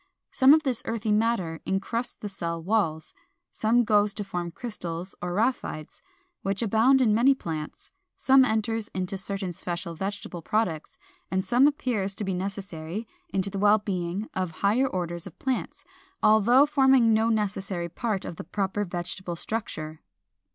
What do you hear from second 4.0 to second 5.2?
to form crystals